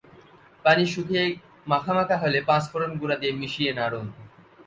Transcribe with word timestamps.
পানি 0.65 0.83
শুকিয়ে 0.93 1.23
মাখা 1.67 1.93
মাখা 1.97 2.15
হলে 2.23 2.39
পাঁচফোড়ন 2.49 2.91
গুঁড়া 2.99 3.15
দিয়ে 3.21 3.33
মিশিয়ে 3.41 3.71
নাড়ুন। 3.79 4.07